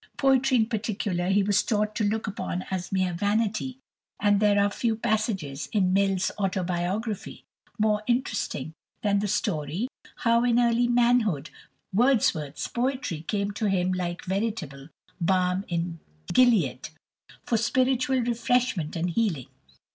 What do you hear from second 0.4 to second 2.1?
in particular he was taught to